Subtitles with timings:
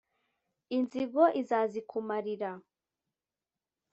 [0.77, 2.51] inzigo izazikumarira.